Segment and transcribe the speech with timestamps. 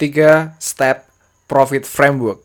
[0.00, 1.04] 3 Step
[1.44, 2.40] Profit Framework.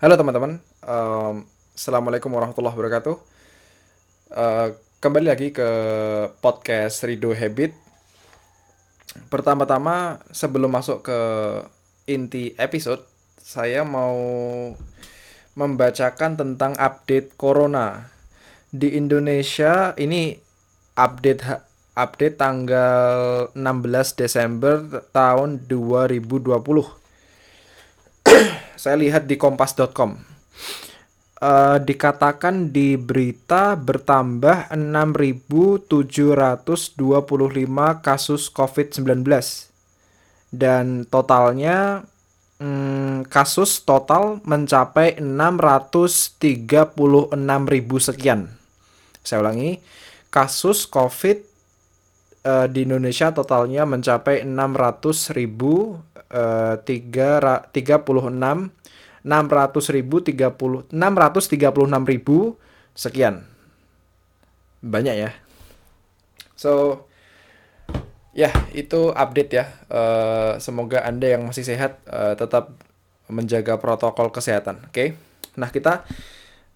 [0.00, 1.44] Halo teman-teman, um,
[1.76, 3.20] Assalamualaikum warahmatullahi wabarakatuh.
[4.32, 4.72] Uh,
[5.04, 5.68] kembali lagi ke
[6.40, 7.76] podcast Rido Habit.
[9.28, 11.20] Pertama-tama, sebelum masuk ke
[12.08, 13.04] inti episode,
[13.36, 14.16] saya mau
[15.60, 18.08] membacakan tentang update Corona.
[18.72, 20.32] Di Indonesia, ini
[20.96, 21.44] update
[22.00, 26.48] update tanggal 16 Desember tahun 2020.
[28.80, 30.32] Saya lihat di kompas.com.
[31.40, 36.96] Uh, eh, dikatakan di berita bertambah 6.725
[38.04, 39.24] kasus COVID-19
[40.52, 42.04] dan totalnya
[42.60, 46.92] hmm, kasus total mencapai 636.000
[48.00, 48.48] sekian.
[49.24, 49.80] Saya ulangi,
[50.32, 51.49] kasus COVID
[52.44, 55.98] uh, di Indonesia totalnya mencapai 600 ribu
[56.32, 58.70] uh, tiga tiga puluh enam
[59.20, 62.56] enam ratus ribu tiga puluh enam ratus tiga puluh enam ribu
[62.96, 63.44] sekian.
[64.80, 65.30] Banyak ya.
[66.56, 67.04] So
[68.32, 69.64] ya itu update ya.
[69.92, 72.76] Uh, semoga anda yang masih sehat uh, tetap
[73.30, 74.94] menjaga protokol kesehatan oke?
[74.94, 75.08] Okay?
[75.58, 76.06] nah kita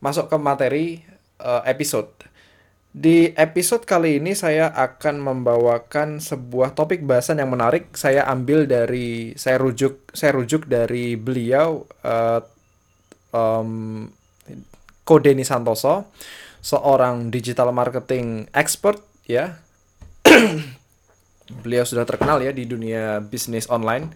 [0.02, 0.86] masuk ke materi
[1.38, 2.10] uh, episode
[2.94, 7.90] di episode kali ini saya akan membawakan sebuah topik bahasan yang menarik.
[7.98, 12.38] Saya ambil dari saya rujuk saya rujuk dari beliau uh,
[13.34, 14.06] um,
[15.02, 16.06] Kodeni Santoso,
[16.62, 19.58] seorang digital marketing expert ya.
[21.44, 24.14] beliau sudah terkenal ya di dunia bisnis online.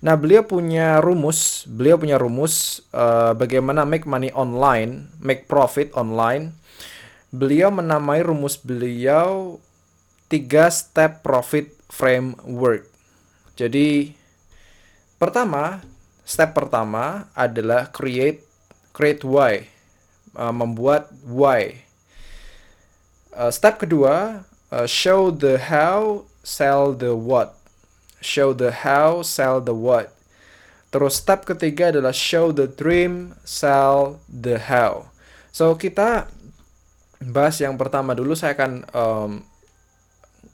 [0.00, 6.64] Nah, beliau punya rumus, beliau punya rumus uh, bagaimana make money online, make profit online
[7.34, 9.58] beliau menamai rumus beliau
[10.30, 12.86] tiga step profit framework.
[13.58, 14.14] Jadi
[15.18, 15.82] pertama,
[16.22, 18.46] step pertama adalah create
[18.94, 19.66] create why,
[20.38, 21.82] uh, membuat why.
[23.34, 27.58] Uh, step kedua, uh, show the how, sell the what.
[28.22, 30.14] Show the how, sell the what.
[30.94, 35.10] Terus step ketiga adalah show the dream, sell the how.
[35.50, 36.30] So kita
[37.30, 39.30] bahas yang pertama dulu saya akan um,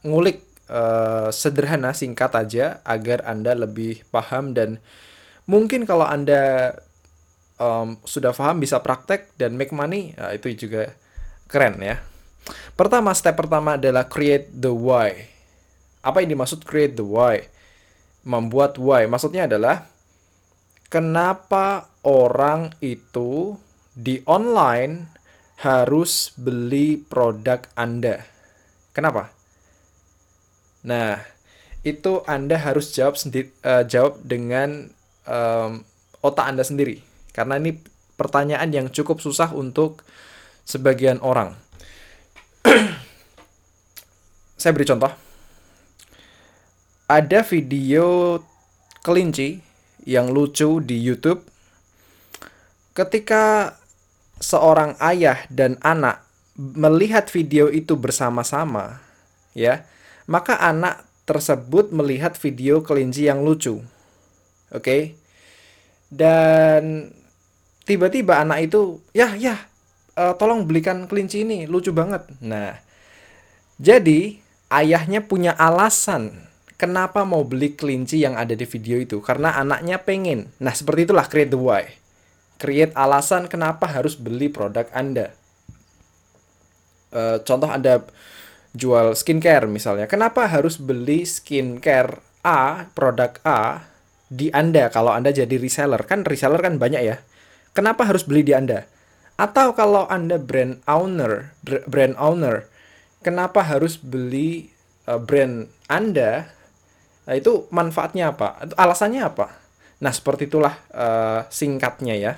[0.07, 4.79] ngulik uh, sederhana singkat aja agar anda lebih paham dan
[5.51, 6.75] mungkin kalau anda
[7.61, 10.95] um, sudah paham bisa praktek dan make money ya, itu juga
[11.51, 11.99] keren ya.
[12.75, 15.29] Pertama step pertama adalah create the why.
[16.01, 17.45] Apa yang dimaksud create the why?
[18.25, 19.05] Membuat why.
[19.05, 19.85] Maksudnya adalah
[20.89, 23.61] kenapa orang itu
[23.93, 25.20] di online
[25.61, 28.25] harus beli produk Anda.
[28.97, 29.29] Kenapa?
[30.81, 31.21] Nah,
[31.85, 34.89] itu Anda harus jawab sendiri, uh, jawab dengan
[35.29, 35.85] um,
[36.25, 37.05] otak Anda sendiri.
[37.37, 37.77] Karena ini
[38.17, 40.01] pertanyaan yang cukup susah untuk
[40.65, 41.53] sebagian orang.
[44.61, 45.13] Saya beri contoh.
[47.05, 48.41] Ada video
[49.05, 49.61] kelinci
[50.09, 51.45] yang lucu di YouTube.
[52.97, 53.77] Ketika
[54.41, 56.25] seorang ayah dan anak
[56.57, 59.05] melihat video itu bersama-sama,
[59.53, 59.85] ya,
[60.25, 63.79] maka anak tersebut melihat video kelinci yang lucu.
[64.73, 64.83] Oke.
[64.83, 65.03] Okay?
[66.11, 67.15] Dan
[67.87, 69.71] tiba-tiba anak itu, "Ya, ya,
[70.19, 72.75] uh, tolong belikan kelinci ini, lucu banget." Nah,
[73.79, 74.43] jadi
[74.75, 80.51] ayahnya punya alasan kenapa mau beli kelinci yang ada di video itu karena anaknya pengen.
[80.59, 82.01] Nah, seperti itulah create the why
[82.61, 85.33] create alasan kenapa harus beli produk Anda.
[87.11, 88.05] Uh, contoh Anda
[88.77, 93.89] jual skincare misalnya, kenapa harus beli skincare A, produk A
[94.31, 96.05] di Anda kalau Anda jadi reseller?
[96.05, 97.17] Kan reseller kan banyak ya.
[97.73, 98.85] Kenapa harus beli di Anda?
[99.41, 102.69] Atau kalau Anda brand owner, brand owner,
[103.25, 104.69] kenapa harus beli
[105.09, 106.53] uh, brand Anda?
[107.25, 108.69] Nah, itu manfaatnya apa?
[108.77, 109.57] Alasannya apa?
[110.05, 112.33] Nah, seperti itulah uh, singkatnya ya.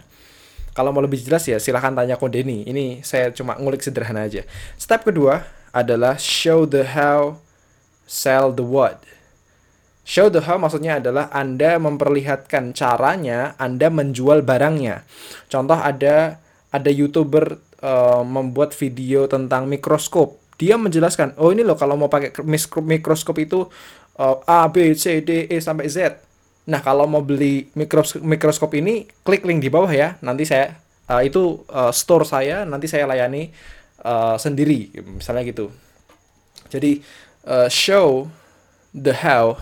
[0.72, 2.64] Kalau mau lebih jelas ya silahkan tanya Ko Denny.
[2.64, 4.48] Ini saya cuma ngulik sederhana aja.
[4.80, 7.40] Step kedua adalah show the how,
[8.08, 9.04] sell the what.
[10.02, 15.04] Show the how maksudnya adalah Anda memperlihatkan caranya Anda menjual barangnya.
[15.52, 16.40] Contoh ada
[16.72, 20.40] ada YouTuber uh, membuat video tentang mikroskop.
[20.56, 22.32] Dia menjelaskan, "Oh, ini loh kalau mau pakai
[22.80, 23.69] mikroskop itu
[24.16, 26.31] uh, A, B, C, D, E sampai Z."
[26.62, 30.14] Nah, kalau mau beli mikroskop, mikroskop ini, klik link di bawah ya.
[30.23, 30.79] Nanti saya
[31.11, 33.50] uh, itu uh, store saya, nanti saya layani
[34.06, 35.75] uh, sendiri, misalnya gitu.
[36.70, 37.03] Jadi
[37.50, 38.31] uh, show
[38.94, 39.59] the how,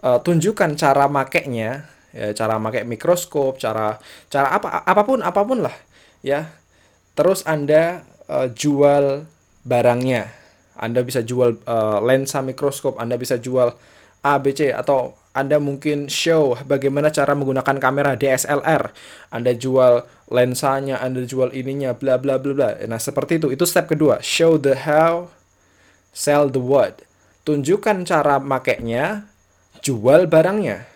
[0.00, 1.84] uh, tunjukkan cara makainya,
[2.16, 4.00] ya, cara pakai mikroskop, cara
[4.32, 5.76] cara apa apa pun apa pun lah,
[6.24, 6.48] ya.
[7.12, 8.00] Terus Anda
[8.32, 9.28] uh, jual
[9.68, 10.32] barangnya.
[10.78, 13.74] Anda bisa jual uh, lensa mikroskop, Anda bisa jual
[14.36, 18.90] ABC atau anda mungkin show bagaimana cara menggunakan kamera DSLR.
[19.30, 20.02] Anda jual
[20.34, 22.68] lensanya, Anda jual ininya, bla bla bla bla.
[22.90, 23.54] Nah, seperti itu.
[23.54, 24.18] Itu step kedua.
[24.18, 25.30] Show the how,
[26.10, 27.06] sell the what.
[27.46, 29.30] Tunjukkan cara makainya,
[29.78, 30.90] jual barangnya.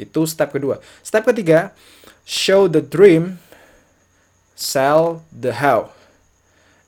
[0.00, 0.80] Itu step kedua.
[1.04, 1.76] Step ketiga,
[2.24, 3.36] show the dream,
[4.56, 5.92] sell the how.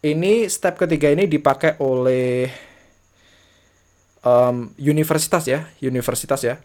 [0.01, 2.70] Ini step ketiga ini dipakai oleh
[4.25, 6.59] um, universitas ya, universitas ya.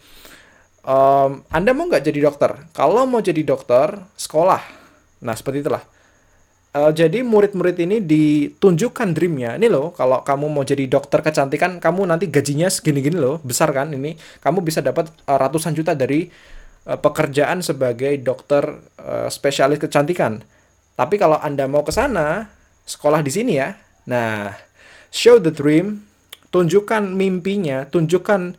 [0.86, 2.52] Um, anda mau nggak jadi dokter?
[2.72, 4.62] Kalau mau jadi dokter, sekolah.
[5.26, 5.82] Nah seperti itulah.
[6.76, 9.56] Uh, jadi murid-murid ini ditunjukkan dreamnya.
[9.56, 13.96] Ini loh, kalau kamu mau jadi dokter kecantikan, kamu nanti gajinya segini-gini loh, besar kan?
[13.96, 16.28] Ini kamu bisa dapat uh, ratusan juta dari
[16.86, 20.44] uh, pekerjaan sebagai dokter uh, spesialis kecantikan.
[21.00, 22.52] Tapi kalau anda mau ke sana,
[22.84, 23.72] sekolah di sini ya.
[24.12, 24.52] Nah,
[25.10, 26.04] show the dream,
[26.56, 28.56] tunjukkan mimpinya, tunjukkan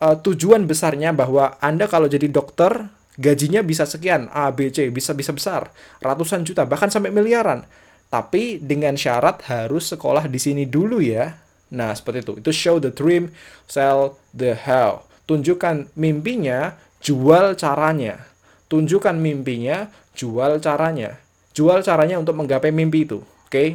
[0.00, 2.88] uh, tujuan besarnya bahwa Anda kalau jadi dokter
[3.20, 5.68] gajinya bisa sekian, A, B, C, bisa bisa besar,
[6.00, 7.68] ratusan juta, bahkan sampai miliaran.
[8.08, 11.36] Tapi dengan syarat harus sekolah di sini dulu ya.
[11.76, 12.32] Nah, seperti itu.
[12.40, 13.34] Itu show the dream,
[13.68, 15.04] sell the how.
[15.28, 18.24] Tunjukkan mimpinya, jual caranya.
[18.70, 21.20] Tunjukkan mimpinya, jual caranya.
[21.52, 23.20] Jual caranya untuk menggapai mimpi itu.
[23.20, 23.50] Oke?
[23.50, 23.68] Okay?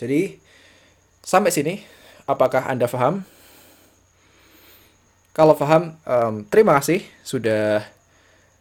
[0.00, 0.40] Jadi,
[1.20, 1.99] sampai sini
[2.30, 3.26] Apakah Anda paham?
[5.34, 7.82] Kalau paham, um, terima kasih sudah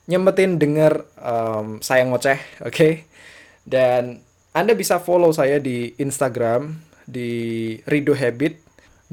[0.10, 2.74] nyempetin denger um, saya ngoceh, oke?
[2.74, 3.06] Okay?
[3.62, 4.26] Dan
[4.58, 8.58] Anda bisa follow saya di Instagram di Rido Habit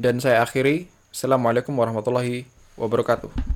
[0.00, 0.88] dan saya akhiri.
[1.12, 2.48] Assalamualaikum warahmatullahi
[2.80, 3.55] wabarakatuh.